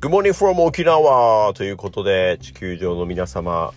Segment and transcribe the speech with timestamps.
[0.00, 3.74] Good morning from 沖縄ということで、地球上の皆様、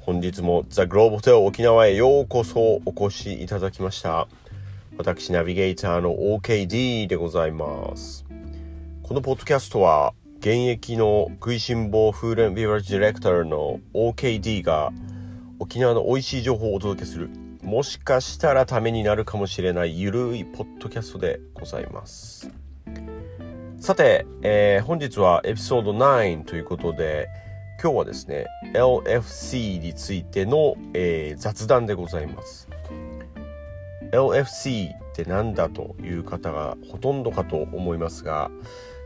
[0.00, 4.28] 本日もザ・グローブホテル沖縄へようこそお越しいただきました。
[4.98, 8.26] 私、ナビゲーターの OKD でございます。
[9.02, 14.92] このポッドキャストは、現役の食いしん坊フードビバレッジディレクターの OKD が
[15.58, 17.30] 沖縄の美味しい情報をお届けする
[17.62, 22.61] もしかしたらためになるかもしれないゆるいポッドキャストでございます。
[23.82, 27.26] さて、えー、本日はエピソード9ということで、
[27.82, 32.68] 今日はですね、LFC についての、えー、雑談でございます。
[34.12, 38.52] LFC って何だという方がほとんどかと思いますが、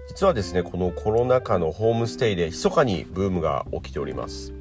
[0.09, 4.53] 実はですね、このコロナ禍のホームステイで密かにブームが起きております。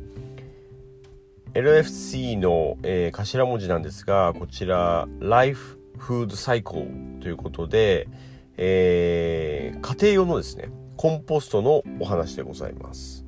[1.55, 8.07] LFC の、えー、頭文字なんですが、こちら、Life Food Cycle ということで、
[8.57, 13.25] えー、家庭用のですね、コンポストのお話でございます。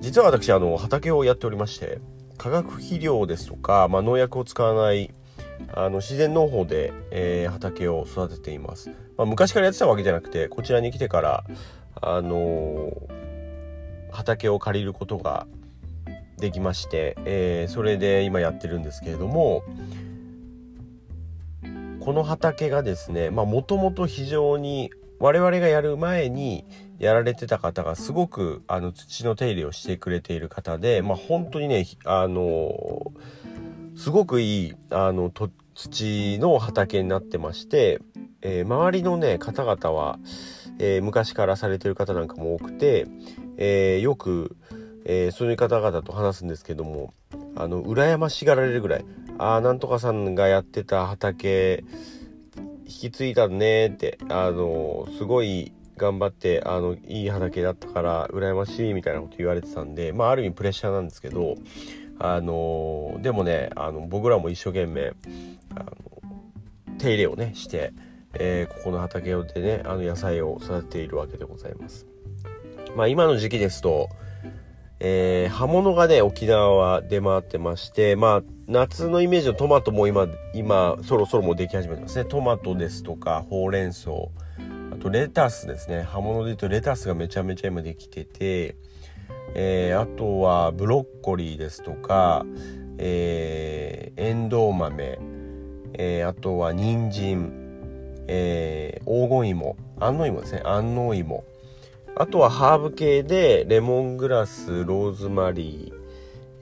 [0.00, 2.00] 実は私、あの、畑をやっておりまして、
[2.36, 5.12] 化学肥料ですとか、まあ、農薬を使わない
[5.72, 11.44] あの自然農法で、えー、畑を育てています、まあ、昔からやってたわけじゃなくてこちらに来てから
[12.00, 15.46] あのー、畑を借りることが
[16.38, 19.62] できまして、えー、それで今やってるんですけれども
[22.06, 26.64] この畑がですねもともと非常に我々がやる前に
[27.00, 33.10] やられてた方がすごくあの土の手入れをしてくれている方で、まあ、本当にねあの
[33.96, 35.32] すごくいいあの
[35.74, 38.00] 土の畑になってまして、
[38.40, 40.20] えー、周りのね方々は、
[40.78, 43.08] えー、昔からされてる方なんかも多くて、
[43.56, 44.56] えー、よく、
[45.06, 47.12] えそういう方々と話すんですけども
[47.56, 49.04] あの羨ましがられるぐらい
[49.38, 51.84] あなんとかさんがやってた畑
[52.84, 61.56] 引き継いだねってあのすごい頑張ってあのいい畑だったから羨ましいみたいなこと言われてたんでまあある意味プレッシャーなんですけど
[62.18, 65.12] あのでもねあの僕らも一生懸命
[65.74, 65.94] あの
[66.98, 67.92] 手入れをねして、
[68.34, 72.06] えー、ここの畑でねあの野菜を育てているわけでございます。
[72.94, 74.08] まあ今の時期ですと
[74.98, 82.24] えー、葉物がね、沖縄は出回ってまして、まあ、夏のイメージのトマトも今、今、そろそろもうでき始めてますね。
[82.24, 84.10] トマトですとか、ほうれん草、
[84.92, 86.02] あとレタスですね。
[86.02, 88.74] 葉物で言うとレタスがめちゃめちゃ今できてて、
[89.54, 92.44] えー、あとはブロッコリーですとか、
[92.98, 95.20] えー、エンドウ豆、
[95.94, 97.52] えー、あとは人参、
[98.26, 100.62] えー、黄金芋、安納芋ですね。
[100.64, 101.44] 安納芋、
[102.16, 105.98] あとはハーブ系でレモングラス、ローズマリー、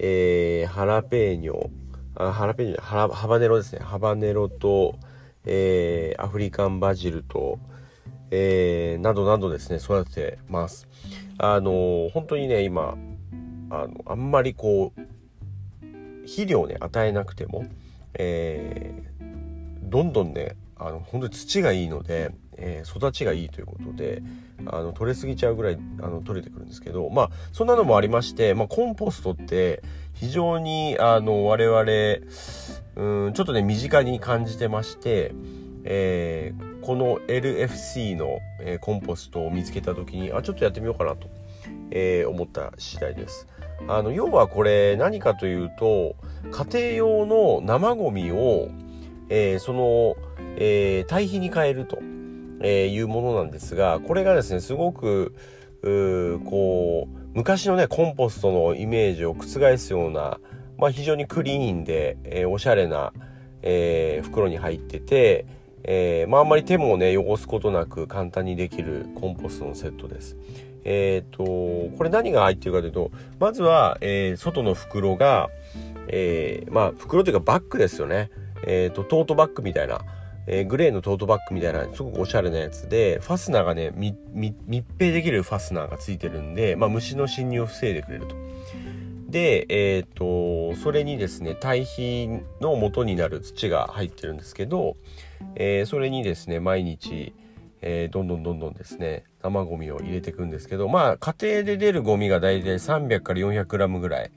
[0.01, 1.71] えー、ハラペーニョ、
[2.17, 3.81] あハラペーニョハハバネロですね。
[3.81, 4.97] ハバネロと、
[5.45, 7.59] えー、アフリカンバジルと、
[8.31, 10.87] えー、などなどですね、育ててます。
[11.39, 12.97] あのー、本当にね、今、
[13.71, 15.01] あの、あんまりこう、
[16.23, 17.65] 肥料ね、与えなくても、
[18.15, 24.23] えー、どんどんね、あの、本当に土がいいので、えー、育ちがいいということで
[24.67, 29.83] あの取れすぎちゃうぐらいあの取れてくるんですけどまあそんなのもありまして、まあ、コンポストって
[30.13, 31.81] 非常にあの我々
[32.97, 35.33] うんちょっとね身近に感じてまして、
[35.85, 41.29] えー、この LFC の、えー、コンポストを見つけた時にあちょっとやってみようかなと、
[41.91, 43.49] えー、思った次第です。
[43.89, 46.15] あの要はこれ何かというと
[46.51, 48.69] 家庭用の生ゴミを、
[49.29, 50.15] えー、その、
[50.57, 51.99] えー、堆肥に変えると。
[52.67, 55.35] えー、いうものなんですが、これがですね、すごく、
[55.83, 60.41] こう、昔のね、コンポストのイメージを覆すような、
[60.79, 63.13] まあ非常にクリーンで、えー、おしゃれな、
[63.61, 65.45] えー、袋に入ってて、
[65.83, 70.39] えー、まああんまり手もね、汚すことなく簡単にできるコンポストのセットです。
[70.85, 75.51] えっ、と、これ何が入ってるかというと、まずは、え、外の袋が、
[76.09, 78.31] え、まあ袋というかバッグですよね。
[78.67, 80.01] えっ、と、トートバッグみたいな、
[80.47, 88.37] えー、グレーのトートバッグみたいな、すごくおしゃれなやつで、ファスナーがね、密閉できるファスナーがついてるんで、まあ、虫の侵入を防いでくれると。
[89.29, 92.29] で、えっ、と、それにですね、堆肥
[92.61, 94.97] の元になる土が入ってるんですけど、
[95.57, 97.35] えー、それにですね、毎日、
[97.81, 104.31] えー、どんどんどんどんですね、生ゴミを入れていくんですけど、まあ、家庭で出るゴミが大体300から400グラムぐらい。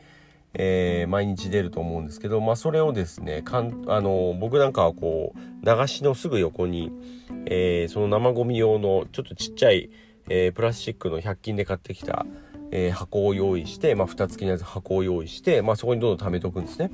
[0.53, 6.91] えー、毎日出ると思うんですけど、まあ、それをですねかんあの僕なんかはこう流しのすぐ横に、
[7.45, 9.89] えー、その生ゴミ用のちょっとちっちゃい、
[10.29, 12.25] えー、プラスチックの100均で買ってきた、
[12.71, 16.91] え、箱を用意して、まあ、蓋付きのやつ箱を用意して、まあ、そこにどんどん貯めておくんですね。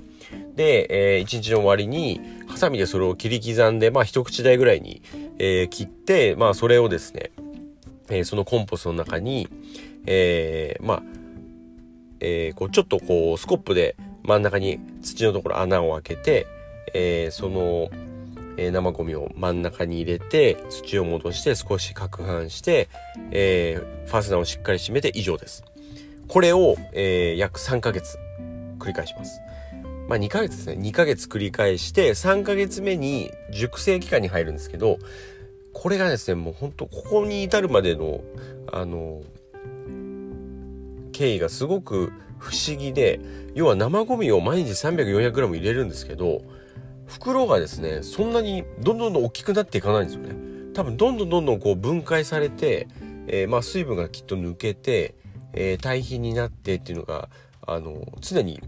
[0.56, 5.02] で、え、1日の終わりにハサミでそれを切り刻んで、まあ、一口大ぐらいに、
[5.40, 7.32] え、切って、まあ、それをですね、
[8.10, 9.48] え、そのコンポストの中に、
[10.06, 11.04] え、まあ、
[12.24, 16.48] えー、こうちょっとこうスコップで真ん中に土のところ穴を開けて、
[16.94, 17.90] えー、その、
[18.58, 22.90] えー、生ゴミを真ん中に入れて土を戻して少し攪拌して、
[23.32, 25.64] えー、ファスナーをしっかり閉めて以上です。
[26.30, 28.18] これを、えー、約3ヶ月
[28.80, 29.42] 繰り返します。
[30.08, 30.82] まあ2ヶ月ですね。
[30.82, 35.00] 2ヶ月繰り返して3ヶ月目に熟成期間に入るんですけど、
[35.74, 38.22] これがですね、もうほんとここに至るまでの、
[38.72, 39.22] あの、
[41.14, 43.22] 経緯がすごく不思議で、
[43.56, 46.42] 要は生ゴミを毎日 300-400g 入れるんですけど、
[47.06, 50.36] 袋がですね、そんなにどんどんどん大きくなっていかないんですよね。
[50.74, 52.88] 多分どんどんどんどんこう分解されて、
[53.28, 55.16] えー、まあ水分がきっと抜けて、
[55.54, 57.30] えー、堆肥になってっていうのが、
[57.66, 58.60] あの、常に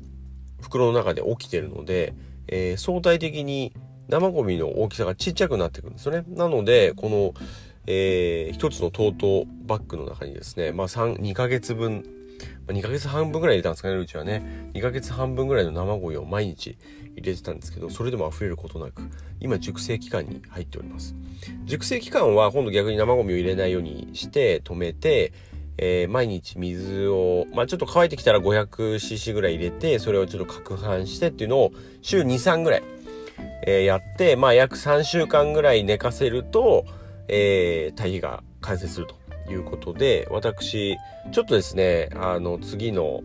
[0.62, 2.14] 袋の中で起きてるので、
[2.48, 3.74] えー、相対的に
[4.08, 6.24] 生ゴミの大きさがちっちゃくなってくるんですよね。
[6.28, 7.34] なので、この、
[7.88, 12.04] えー、一つのトートバッグの中にですね、まあ3、2ヶ月分、
[12.68, 14.72] 2ヶ月半分ぐらい入れたんですかね、うちはね。
[14.74, 16.78] 2ヶ月半分ぐらいの生ゴミを毎日
[17.16, 19.04] 入れてたんですけど、それでも溢れることなく、
[19.40, 21.16] 今熟成期間に入っております。
[21.66, 25.34] 熟成期間は今度逆に生ゴミを入れないようにして止めて、
[25.78, 31.72] えー、毎日水を、まあ、ちょっと乾いてきたら 500cc ぐらい入れて、それをちょっと攪拌してっていうのを
[32.02, 32.84] 週2、3ぐらい、
[33.68, 36.86] えー、やって、まあ、約3週間ぐらい寝かせると、
[37.28, 39.16] えー、堆肥が完成すると
[39.50, 40.98] いうことで、私、
[41.32, 43.22] ちょっとですね、あの、次の、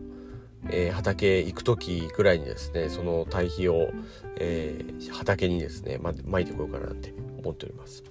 [0.69, 3.91] えー、畑行く時ぐらいにですね、その堆肥を、
[4.37, 8.05] えー、畑にですね、ま、巻いてこようかなって思っております。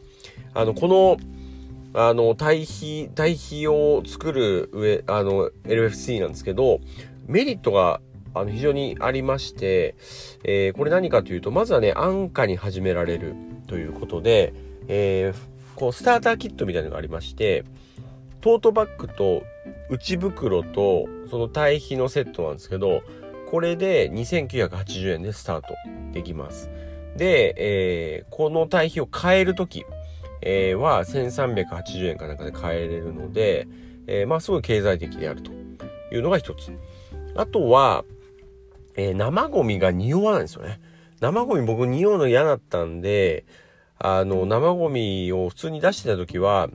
[0.53, 1.17] あの、この、
[1.93, 6.81] あの、堆肥、堆肥を作る上、あの、LFC なんですけど、
[7.27, 8.01] メリットが、
[8.33, 9.95] あの、非常にありまして、
[10.43, 13.35] えー、これ何かというと、まずはね、安価に始められる
[13.67, 14.53] ということで、
[14.87, 17.63] えー、こう、スターターキットみたいなのがありまして、
[18.41, 19.43] トートバッグと
[19.89, 23.01] 内袋と、その堆肥のセットなんですけど、
[23.49, 25.73] これで2980円でスタート
[26.11, 26.69] できます。
[27.15, 29.85] で、えー、この堆肥を変えるとき、
[30.41, 33.67] えー、は1380円かなんかで買えれるので、
[34.07, 36.71] えー、まあすごい経済的であるというのが一つ。
[37.35, 38.05] あとは、
[38.95, 40.79] えー、生ゴミが匂わないんですよね。
[41.19, 43.45] 生ゴミ僕匂うの嫌だったんで、
[43.99, 46.69] あの、生ゴミを普通に出してた時は、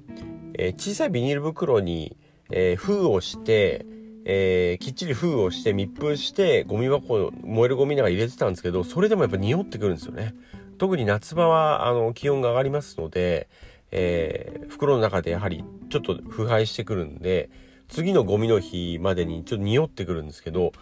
[0.58, 2.16] えー、小さいビニール袋に、
[2.50, 3.86] えー、封をして、
[4.26, 10.34] えー、きっちり封をして密封してゴミ箱燃えるゴミなんか入れてたんですけどそれでもやっぱ匂ってくるんですよね。
[10.78, 13.48] 特に夏場はあの気温が上がりますので、
[13.90, 17.50] えー、袋の中でやはりちょっと腐敗してくるんで
[17.94, 20.72] 次のゴミの日までにちょっと匂ってくるんですけど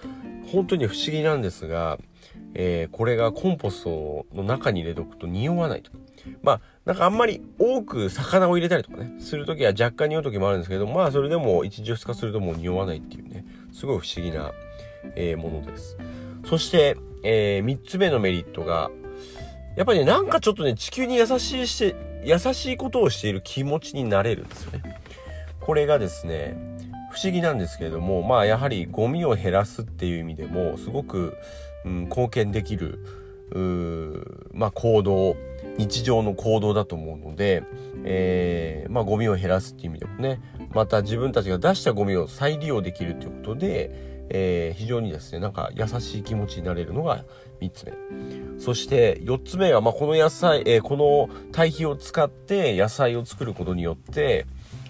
[0.50, 1.98] 本当に不思議なんですが、
[2.54, 5.90] えー、これがコンポストの中に入れておくと匂わないと。
[6.42, 14.52] まあなんかあんまり多く魚を入れたりとかねする時は若干匂う時もあるんですけどまあそれでも一日二日するともう匂わないっていうねすごい不思議な、
[15.16, 15.96] えー、ものです。
[16.44, 18.90] そして、えー、3つ目のメリットが
[19.76, 25.00] やっぱりね、なんかちょっとね、地球に優しいして、優しいことをしている気持ちになれるんですよね。
[25.60, 26.56] これがですね、
[27.12, 31.36] 不思議なんですけれども、まあやはりゴミを減らすっていう意味でも、すごく、
[31.84, 32.98] うん、貢献できる、
[34.52, 35.36] まあ行動、
[35.76, 37.64] 日常の行動だと思うので、
[38.04, 40.40] えー、まあゴミを減らすっていう意味でもね、
[40.72, 43.90] また自分たちが出したゴミを再利用できるということで、
[44.30, 47.26] えー、非常にですね、なんか優しい気持ちになれるのが
[47.60, 47.92] 3つ目。
[48.58, 54.46] そして4つ目は、まあ、この野菜、えー、この堆肥を使って野菜を作ることによって、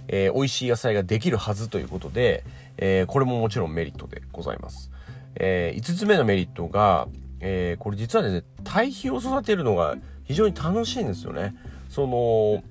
[0.08, 2.44] えー、美味しい野菜ができるはずということで、
[2.76, 4.90] えー、これももちろんメリットでございます。
[5.36, 7.08] えー、5つ目のメリットが、
[7.40, 11.54] え、これ実はですね、堆肥を育てるのが非常に楽しいんですよね。
[11.88, 12.62] その、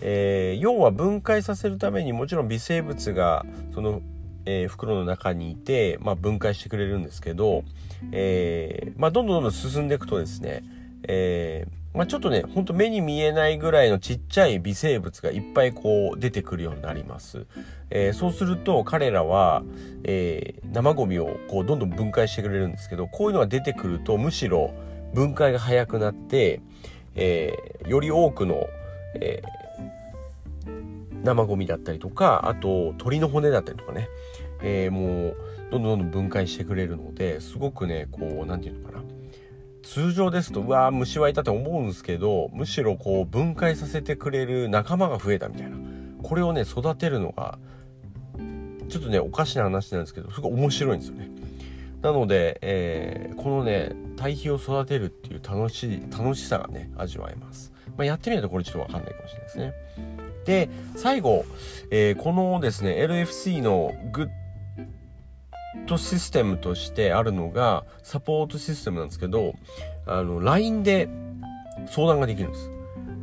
[0.00, 4.02] え、要は分解させるためにもちろん微生物がその
[4.46, 7.64] え、袋の中にいて、まあ、分解してくれるんですけど、
[8.12, 10.62] え、まあ、どんどんどんどん進んでいくとですね、
[11.06, 17.46] えー、まあ、ちょっとね、ほんと目に見えないぐらいのちっちゃい微生物がいっぱいこう出てくるようになります。
[17.90, 19.64] えー、そうすると彼らは、
[20.04, 24.72] えー、生ゴミをこうどんどん分解してくれるんですけど、こういうのが出てくるとむしろ
[25.14, 26.60] 分解が早くなって、
[27.16, 28.66] えー、より多くの、
[29.14, 29.60] えー
[31.24, 34.08] 生ゴミだったりとかあと鳥の骨だったりとかね、
[34.62, 35.36] えー、もう
[35.70, 39.02] どんどんどんどん分解してくれるのですごくねこう何て言うのかな
[39.82, 45.76] 通常ですとうわー虫はいたって思うんですけどむしろこう分解させてくれる仲間が増えたみたいな。
[46.22, 47.58] これをね育てるのが
[48.88, 51.30] ちょっとねおかしな話なんですけどすごい面白いんですよね。
[52.02, 59.74] なので、えー、このね堆肥を育てるっていう楽しい楽しさがね味わえます、まあ、やってみるとこれちょっとわかんないかもしれないですね。
[60.46, 61.44] で最後、
[61.90, 64.28] えー、このですね LFC のグッ
[65.86, 69.54] ドシステムとしてあるのがサポートシステムなんですけど
[70.06, 71.08] あの LINE で
[71.86, 72.70] 相談ができるんです。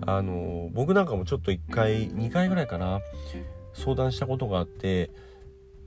[0.05, 3.01] あの僕なんかもちょっと1回2回ぐらいかな
[3.73, 5.11] 相談したことがあって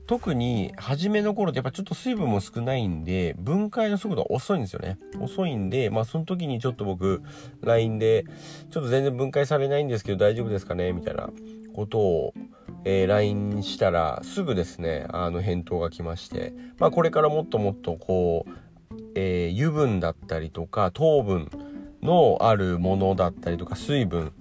[0.05, 4.99] 特に初めの頃ってやっぱちょっと水分も少ないんで分解の速度が遅いんですよね。
[5.19, 7.21] 遅いんでまあその時にちょっと僕
[7.61, 8.25] LINE で
[8.69, 10.91] ちょっと全然分解されないんですけど大丈夫ですかね？
[10.91, 11.29] みたいな
[11.73, 12.33] ことを、
[12.83, 16.53] えー、LINE したらすぐですねあの返答が来まして。
[16.79, 21.49] まあこれからもっともっとこう、えー、油分だったりとか糖分
[22.01, 24.33] のあるものだったりとか水分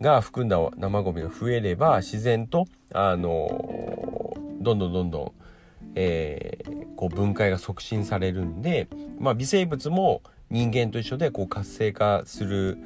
[0.00, 5.32] が含んだ生ゴミが増えれば自然とあのどんどんどんどん、
[5.94, 12.78] えー、こう分解が促進されるんで、まあ、微生物も人間と一緒でこう活性化する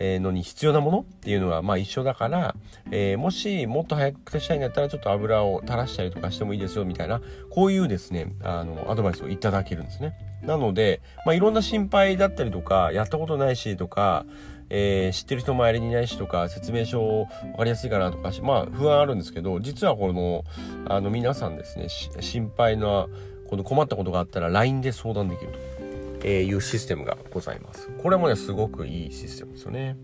[0.00, 2.54] のに必要なものっていうのはまあ一緒だから、
[2.90, 10.14] えー、もしもっと早く消したいんだったらちょっと油を垂らしたりとかしてもいいですよみたいなこういうですねあのアドバイスをいただけるんですね。
[10.42, 14.24] なので、まあ、いろんな心配だったりとかやったことないしとか、
[14.70, 20.44] えー、知ってる人周りにいないしとか説明書分かりやすいかなとかまあ不安あるんですけど実はこの
[20.88, 23.06] あの皆さんですね心配な
[23.48, 25.79] この困ったことがあったら LINE で相談できると。
[26.24, 27.90] えいうシステムがございます。
[28.02, 29.96] これもね、すごくいいシステムですよね。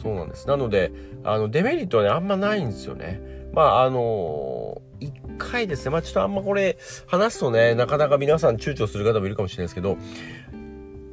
[0.00, 0.46] そうなんです。
[0.46, 0.92] なので、
[1.24, 3.20] あの、デメリットはね、あんまないんですよね。
[3.52, 9.96] まあ、あのー、一回ですね、まあちょっとあんまこれ、話すとね、なかなか皆さん躊躇する方もいるかもしれないですけど、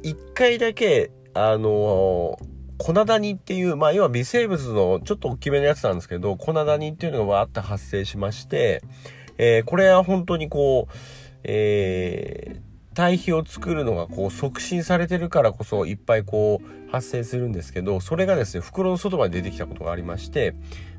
[0.02, 8.82] 一回だけ、あのー粉ダニっていう、まあ、要は微生物のちょっと大きめのやつなんですけど、粉ダニっていうのがわーって発生しまして、
[9.38, 10.94] えー、これは本当にこう、
[11.44, 12.65] えー、
[12.96, 20.54] 堆肥を作るのがこう促進されてるからこそいっぱいこう発生するんですけどそれがですね袋の外まで出てきたことがありまして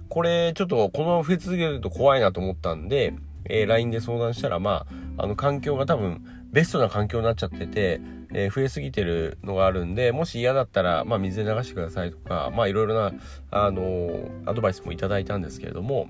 [0.08, 4.86] これちょっとこのまま増え続けると怖いなと思ったんで、えー、LINE で相談したらま
[5.18, 8.00] ああの環境が多分ベストな環境になっちゃってて、
[8.32, 13.12] えー、増えすぎてるのがあるんでもし嫌だったら、まあ、水で流してくださいとかまあいろいろな、
[13.50, 16.10] あのー、アドバイスもいただいたんですけれども、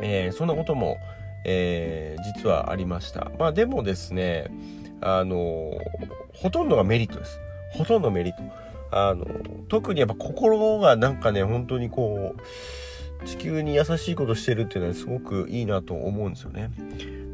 [0.00, 0.96] え、そんなことも、
[1.44, 3.32] え実はありました。
[3.36, 4.46] まあでもですね
[5.02, 5.72] あの
[6.32, 7.38] ほとんどがメリットです。
[7.72, 8.42] ほとんどメリット。
[8.92, 9.26] あの
[9.68, 16.70] 特にやっぱ心がなんかね本当にこう地球に優しいことしてるっていうのはすごくいいなと思うんですよね。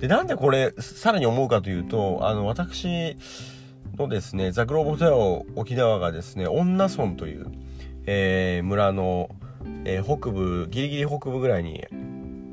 [0.01, 3.17] でなんでこれさらに思うかというとあの私
[3.97, 7.47] のですねザ・グローブ・ホテル沖縄がですね恩納村という、
[8.07, 9.29] えー、村の、
[9.85, 11.85] えー、北部ギリギリ北部ぐらいに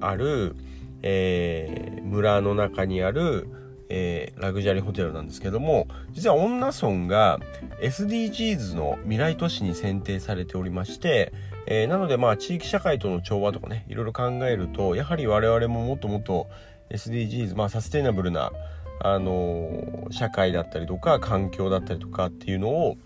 [0.01, 0.55] ある、
[1.03, 3.47] えー、村の中にある
[3.89, 7.39] えー、ラグジュアリーホテルなんですけども実は恩納村が
[7.81, 11.33] SDGs の未来都市に選定されておりまして、
[11.67, 16.47] えー、なのでまあ地域社会との調和とかねいろいろ考えるとやはり我々ももっともっと
[16.89, 18.51] SDGs まあサステイナブルな
[18.99, 22.97] あのー、社会だったりとか環境だったりとかっていうのを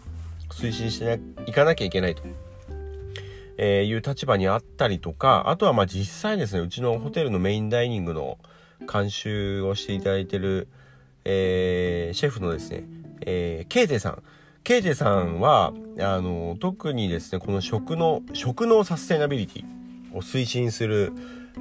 [0.49, 2.23] 推進していかなきゃいけないと。
[3.61, 8.37] え、いう立場にあったりとかあとはまあ実際ですねうちのホテルのメインダイニングの
[8.91, 10.67] 監修をしていただいてる、
[11.25, 12.83] えー、シェフのですね、
[13.21, 14.23] えー、ケイテさん。
[14.63, 21.13] ケイテさんは、あの、特にですね、この食の、食のサステナビリティを推進する、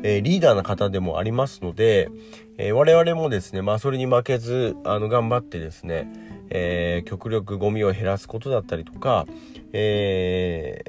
[0.02, 2.10] えー、リーダーな方でもありますので、
[2.58, 6.10] えー、我々もですね、まあそれに負けず、あの、頑張ってですね、
[6.50, 9.26] えー、極力ゴミを減らすことだったりとか、
[9.72, 10.82] え、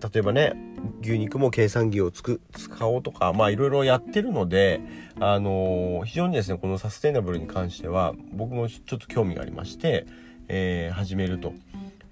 [0.00, 0.54] 例えばね、
[1.02, 4.80] 牛肉も計算機をつく使おうとか、まあいろいろやってるので、
[5.18, 10.06] あのー、非常にですね、このサステイナブルに関しては、僕もちょっと興味がありまして、
[10.48, 11.52] えー、始めると、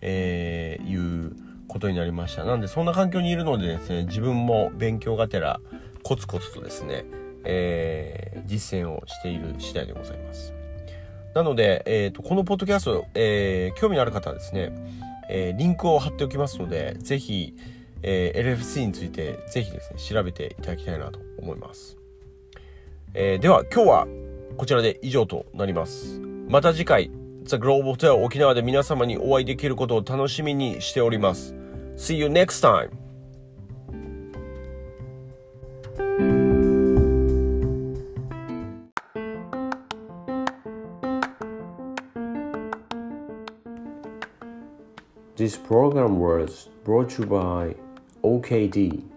[0.01, 1.37] えー、いう
[1.69, 2.45] ことになりました。
[2.45, 5.61] なんで、そんな環境にいるのでですね、自分も勉強がてら、
[6.03, 7.05] コツコツとですね、
[7.45, 10.53] えー、実践をしている次第でございます。
[11.35, 14.73] なので、えーと、このポッドキャスト、え、興味のある方はですね、
[15.29, 17.55] えー、リンクを貼っておきますので、ぜひ、
[18.07, 21.97] えー、LFC についてぜひですね、調べていただきたいなと思います。
[23.15, 24.07] えー、では今日は
[24.59, 26.21] こちらで以上となります。
[26.49, 27.11] また次回、
[27.45, 31.55] The Global Hotel 沖縄で皆様にお会いできることを楽しみにしております。
[31.97, 32.91] See you next time!
[45.37, 47.75] This program was brought to you by
[48.25, 49.14] OKD